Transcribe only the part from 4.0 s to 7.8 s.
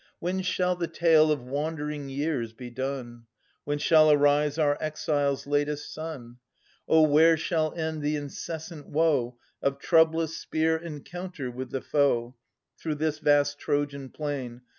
arise our exile's latest sun? Oh, where shall